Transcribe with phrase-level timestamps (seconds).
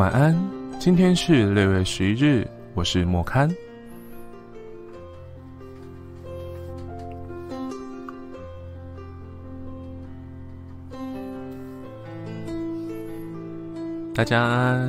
[0.00, 0.34] 晚安，
[0.78, 3.46] 今天是六月十一日，我是莫刊。
[14.14, 14.80] 大家。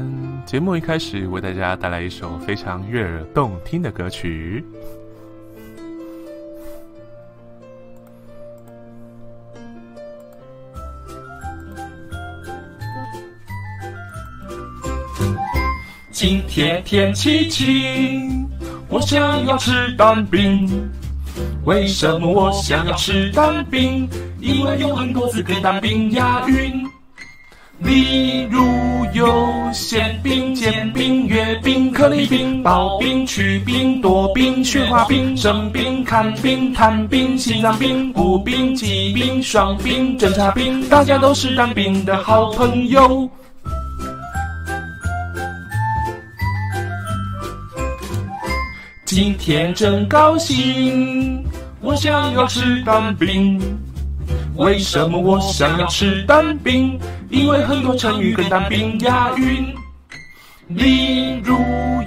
[0.45, 4.63] 节目一开始为大家带来一首非常悦耳动听的歌曲。
[16.51, 18.45] 天天气晴，
[18.89, 20.69] 我想要吃蛋饼。
[21.63, 24.05] 为什么我想要吃蛋饼？
[24.41, 26.85] 因为有很多字跟蛋饼押韵。
[27.79, 28.67] 例如
[29.13, 43.29] 有馅饼、煎饼、月饼、可丽饼、薄饼、曲饼、多饼、雪花饼、生饼、看饼、摊饼、心脏饼、五饼、鸡饼、双饼、侦察饼，大家都是蛋饼的好朋友。
[49.13, 51.43] 今天真高兴，
[51.81, 53.59] 我想要吃蛋饼。
[54.55, 56.97] 为什么我想要吃蛋饼？
[57.29, 59.75] 因为很多成语跟蛋饼押韵。
[60.69, 61.57] 例如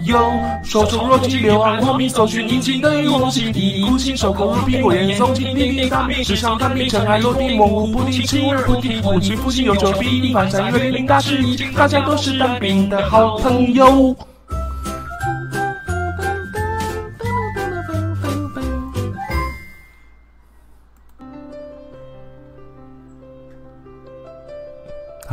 [0.06, 0.18] 有
[0.64, 14.16] 说出若即流安黄米搜寻引擎等于我心第一股心手口如苹果严重听听听蛋饼时尚蛋饼尘埃落定模糊不定轻而不提不清不清有周比一反三月零大师已经大家都是蛋饼的好朋友。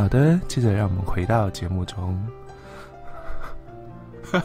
[0.02, 2.20] 好的，接着让我们回到节目中。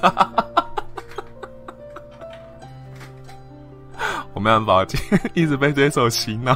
[4.36, 6.55] 我没办法，今天一直被这首洗脑。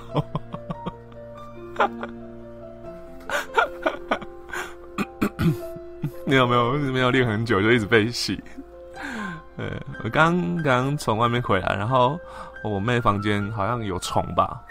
[6.23, 8.39] 你 有没有没有练很久就一直被洗？
[9.57, 9.65] 呃，
[10.03, 12.19] 我刚刚从外面回来，然后
[12.63, 14.61] 我妹房间好像有虫吧，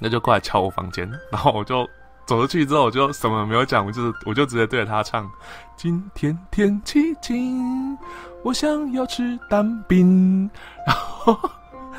[0.00, 1.88] 那就过来敲我房间，然后我就。
[2.24, 5.28] 走出去之后，我就什么没有讲，我就我就直接对着他唱
[5.76, 7.98] ：“今天天气晴，
[8.42, 10.48] 我想要吃蛋饼。”
[10.86, 11.36] 然后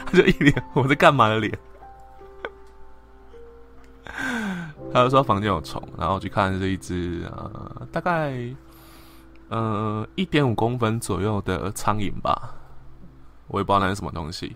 [0.06, 1.57] 他就一脸我在干嘛的脸。
[4.94, 8.34] 他就说房间有虫，然后去看是一只呃大概
[9.50, 12.55] 呃一点五公分左右的苍蝇吧，
[13.47, 14.55] 我也不知道那是什么东西。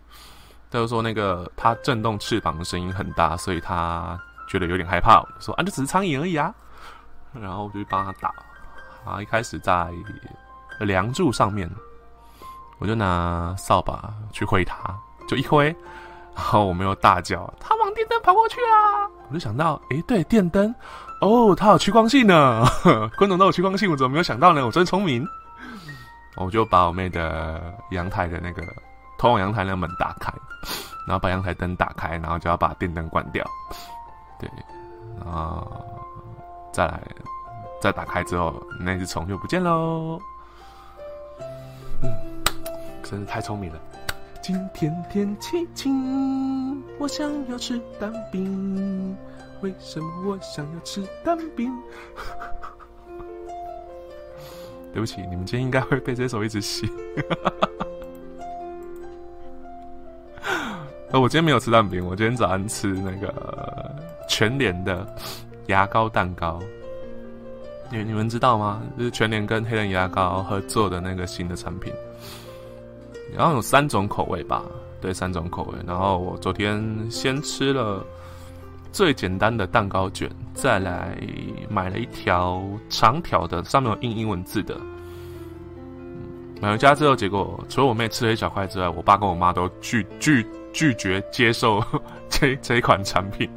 [0.72, 4.19] 他就说那个它震动翅膀的声音很大，所以它。
[4.47, 6.53] 觉得有点害怕，我说啊，就只是苍蝇而已啊。
[7.34, 8.34] 然后我就去帮他打。
[9.06, 9.90] 啊，一开始在
[10.80, 11.69] 梁柱上面，
[12.80, 14.78] 我就拿扫把去挥它，
[15.28, 15.68] 就一挥，
[16.35, 19.08] 然后我没有大叫，它往电灯跑过去啊。
[19.30, 20.74] 我就想到，哎，对，电灯，
[21.22, 22.66] 哦，它有趋光性呢。
[23.18, 24.66] 昆虫都有趋光性，我怎么没有想到呢？
[24.66, 25.25] 我真聪明。
[26.35, 28.62] 我就把我妹的阳台的那个
[29.18, 30.31] 通往阳台那个门打开，
[31.08, 33.44] 然后把阳台灯打开，然后就要把电灯关掉。
[34.40, 34.50] 对，
[35.24, 35.68] 然后
[36.72, 37.02] 再来，
[37.81, 40.20] 再打开之后，那只虫就不见喽。
[42.02, 42.09] 嗯，
[43.03, 43.80] 真是太聪明了。
[44.42, 49.18] 今天天气晴，我想要吃蛋饼。
[49.62, 51.74] 为什么我想要吃蛋饼？
[54.94, 56.90] 对不起，你们今天应该会被这首一直洗。
[61.09, 63.87] 呃，我今天没有吃蛋饼，我今天早上吃那个
[64.28, 65.08] 全联的
[65.68, 66.60] 牙膏蛋糕。
[67.90, 68.82] 你你们知道吗？
[68.98, 71.94] 就是全联跟黑人牙膏合作的那个新的产品，
[73.36, 74.64] 然后有三种口味吧？
[75.00, 75.74] 对，三种口味。
[75.86, 78.06] 然后我昨天先吃了
[78.92, 81.18] 最简单的蛋糕卷，再来
[81.70, 84.78] 买了一条长条的，上面有印英文字的。
[86.59, 90.46] 买回家之后，结果除了我妹吃了一小块之外，我爸跟我妈都拒拒。
[90.74, 91.84] 拒绝接受
[92.30, 93.50] 这这一款产品，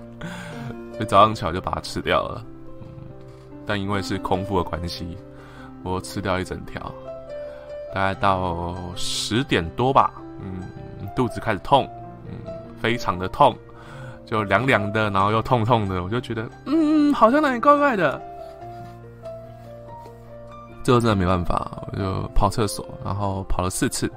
[1.01, 2.45] 所以早上起来就把它吃掉了。
[3.65, 5.17] 但因为是空腹的关系，
[5.83, 6.93] 我吃掉一整条。
[7.95, 10.13] 大概到十点多吧，
[10.43, 10.61] 嗯，
[11.17, 11.89] 肚子开始痛，
[12.27, 12.53] 嗯，
[12.83, 13.57] 非常的痛，
[14.27, 18.21] 就凉凉的，然后又痛痛的，我就觉得，嗯，好像哪里怪怪的。
[20.85, 24.11] 最后真的没办法，我就跑厕所，然后跑了四次。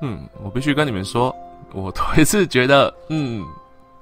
[0.00, 1.36] 嗯，我必须跟你们说。
[1.74, 3.44] 我头一次觉得，嗯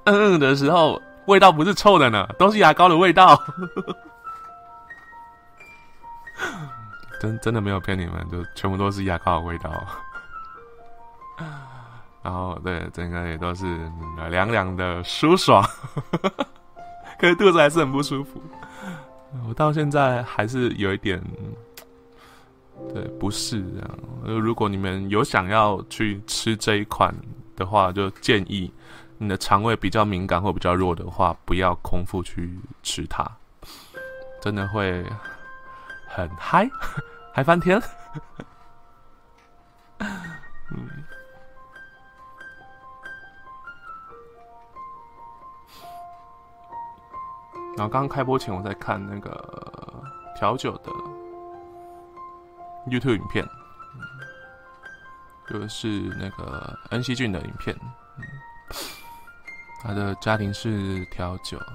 [0.05, 3.41] 嗯嗯的时候，味道不是臭的呢，都是牙膏的味道。
[7.19, 9.71] 真真的没有骗你们，就全部都是牙膏的味道。
[12.23, 13.65] 然后对，整个也都是
[14.29, 15.63] 凉凉的舒爽，
[17.17, 18.41] 可是肚子还是很不舒服。
[19.47, 21.21] 我到现在还是有一点
[22.93, 23.97] 对，不是这样。
[24.41, 27.13] 如果你们有想要去吃这一款
[27.55, 28.71] 的话，就建议
[29.19, 33.25] 你的肠胃比较敏感或比较弱的话，不要空腹去吃它，
[34.41, 35.03] 真的会
[36.07, 36.69] 很嗨，
[37.33, 37.81] 嗨翻天。
[39.99, 40.87] 嗯。
[47.75, 50.03] 然后刚刚开播前，我在看那个
[50.35, 50.91] 调酒的
[52.87, 53.47] YouTube 影片，
[55.47, 55.87] 就是
[56.19, 57.75] 那个恩熙俊的影片。
[59.83, 61.65] 他的家庭是调酒，呃，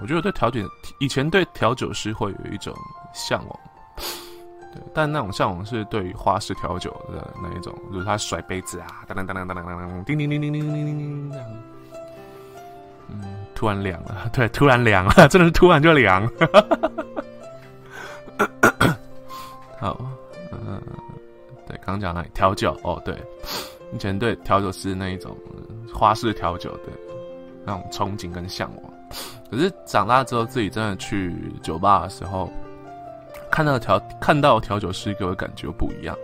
[0.00, 0.60] 我觉得对调酒
[0.98, 2.74] 以前对调酒师会有一种
[3.12, 3.58] 向往，
[4.72, 11.50] 对，但那种向往是对于花式调酒的那一种，就是他甩杯子啊，当当当当当当当，叮叮叮叮叮叮叮叮这样。
[13.08, 13.22] 嗯。
[13.54, 16.28] 突然凉了， 对，突然凉了， 真的是突然就凉。
[19.78, 19.96] 好，
[20.50, 20.82] 嗯，
[21.68, 23.16] 对，刚讲那调酒哦，对，
[23.92, 25.36] 以前对调酒师那一种
[25.92, 26.92] 花式调酒的
[27.64, 28.92] 那种憧憬跟向往，
[29.50, 32.50] 可是长大之后自己真的去酒吧的时候，
[33.50, 36.16] 看到调看到调酒师给我的感觉不一样，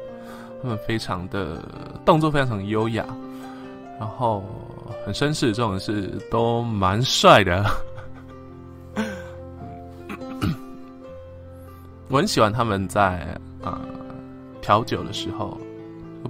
[0.62, 1.62] 他们非常的
[2.04, 3.04] 动作非常优雅，
[3.98, 4.42] 然后。
[5.04, 7.64] 很绅士，这种是都蛮帅的。
[12.08, 13.80] 我很喜欢他们在啊
[14.60, 15.56] 调酒的时候，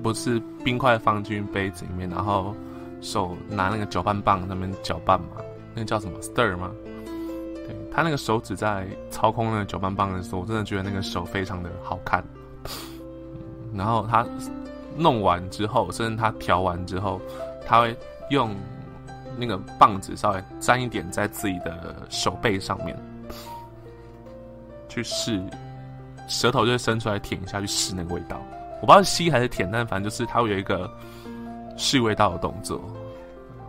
[0.01, 2.55] 不是冰块放进杯子里面，然后
[3.01, 5.37] 手拿那个搅拌棒那边搅拌嘛，
[5.75, 6.71] 那个叫什么 stir 吗？
[7.55, 12.25] 对他那个手指在操控那个搅拌棒的时候，我真的觉得那个手非常的好看。
[13.75, 14.27] 然后他
[14.97, 17.21] 弄完之后，甚至他调完之后，
[17.67, 17.97] 他会。
[18.31, 18.55] 用
[19.39, 22.95] 那个棒子稍微沾一点在自己的手背上面，
[24.87, 25.43] 去试，
[26.29, 28.39] 舌头就会伸出来舔一下去试那个味道。
[28.83, 30.91] 我不知道吸还是舔，但反正就是它会有一个
[31.79, 32.79] 试味道的动作。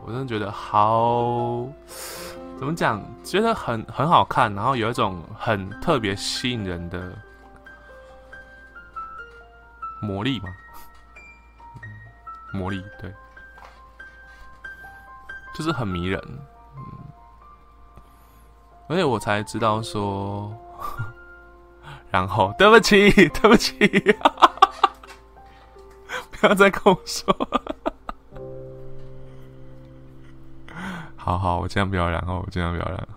[0.06, 1.66] 我真的觉得好，
[2.58, 3.02] 怎么讲？
[3.24, 7.16] 觉得很很好看，然后有一种很特别吸引人的
[10.02, 10.50] 魔力嘛，
[12.52, 13.14] 魔力对。
[15.56, 16.22] 就是很迷人，
[16.78, 16.84] 嗯，
[18.88, 20.56] 而且我才知道说，
[22.10, 23.78] 然后对不起，对不起，
[26.32, 27.36] 不要再跟我说，
[31.20, 33.08] 好好，我尽量不要然后，我尽量不要 然后，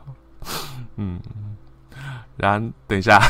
[0.96, 1.20] 嗯，
[2.36, 3.18] 然等一下，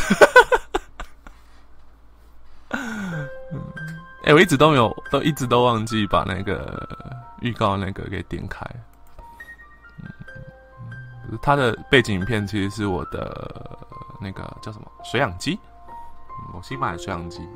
[4.24, 6.88] 哎，我一直都没有，都一直都忘记把那个
[7.40, 8.64] 预告那个给点开。
[11.40, 13.78] 它的背景影片其实是我的
[14.20, 15.58] 那个叫什么水养机，
[16.54, 17.46] 我新买的水养机。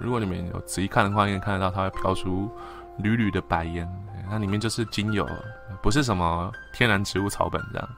[0.00, 2.50] 如果你们有仔细看的话，应该看得到它会飘出
[2.98, 3.88] 缕缕的白烟，
[4.32, 5.28] 它里面就是精油，
[5.82, 7.88] 不是什么天然植物草本这样。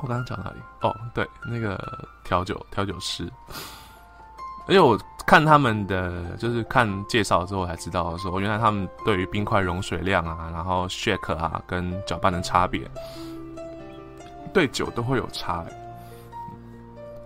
[0.00, 0.56] 我刚刚讲哪里？
[0.80, 3.30] 哦，对，那个调酒调酒师，
[4.66, 4.98] 而且我。
[5.26, 12.86] 看他们的就是看介绍之后才知道说，原来他们对于冰块融水量啊，然后 shake 啊跟搅拌的差别，
[14.52, 15.64] 对酒都会有差。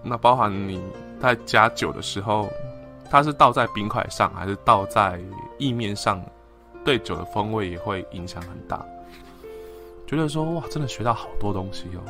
[0.01, 0.81] 那包含你
[1.21, 2.49] 在加酒的时候，
[3.11, 5.21] 它是倒在冰块上还是倒在
[5.59, 6.23] 意面上，
[6.85, 8.85] 对酒的风味也会影响很大。
[10.07, 12.01] 觉得说哇，真的学到好多东西哦。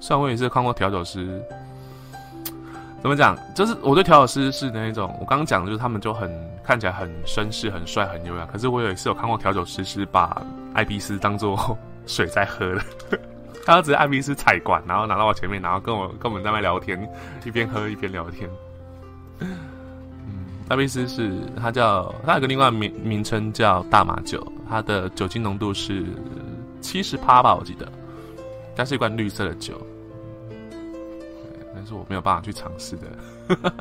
[0.00, 1.42] 虽然我也是看过调酒师。
[3.02, 3.36] 怎么讲？
[3.52, 6.30] 就是我对调酒师是那一种，我刚刚讲的就是他们就很
[6.62, 8.46] 看起来很绅士、很帅、很优雅。
[8.46, 10.40] 可是我有一次有看过调酒师是把
[10.72, 12.64] 艾比斯当做水在喝
[13.10, 13.18] 的，
[13.66, 17.10] 他直接艾比斯采管，然后拿到我前面，然后跟我跟我们在那聊天，
[17.44, 18.48] 一边喝一边聊天。
[20.72, 26.02] 嗯，艾比斯是它叫它有个另外名名称叫大马酒，它的酒精浓度是
[26.80, 27.86] 七十趴吧，我记得，
[28.74, 29.74] 它是一罐绿色的酒。
[31.74, 33.06] 但是我没有办法去尝试的。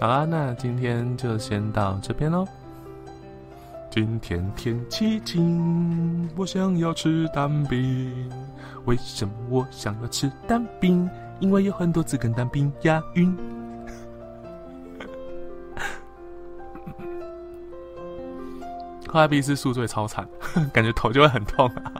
[0.00, 2.48] 好啦，那今天就先到这边喽。
[3.90, 8.30] 今天天气晴，我想要吃蛋饼。
[8.84, 11.10] 为什么我想要吃蛋饼？
[11.40, 13.36] 因为有很多字跟蛋饼押韵。
[19.08, 20.24] 喝艾比斯宿醉超惨，
[20.72, 21.92] 感觉头就会很痛啊。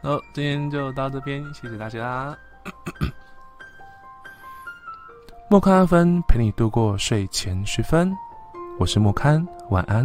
[0.00, 2.34] 好，今天就到这边，谢谢大家。
[5.54, 8.12] 莫康阿芬陪你度过睡前时分，
[8.76, 10.04] 我是莫康，晚安。